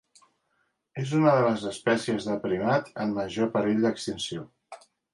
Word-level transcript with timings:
És 1.03 1.11
una 1.17 1.33
de 1.35 1.43
les 1.49 1.67
espècies 1.73 2.27
de 2.31 2.39
primat 2.49 2.93
en 3.05 3.15
major 3.21 3.55
perill 3.59 3.89
d'extinció. 3.89 4.51